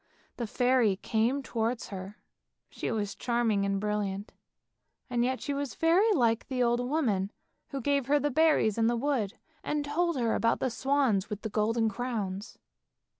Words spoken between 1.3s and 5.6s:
towards her, she was charming and brilliant, and yet she